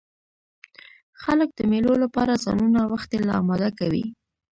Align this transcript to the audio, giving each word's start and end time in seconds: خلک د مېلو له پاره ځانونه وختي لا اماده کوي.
خلک 1.21 1.49
د 1.57 1.59
مېلو 1.71 1.93
له 2.01 2.07
پاره 2.15 2.35
ځانونه 2.45 2.79
وختي 2.91 3.19
لا 3.27 3.33
اماده 3.41 3.69
کوي. 3.79 4.05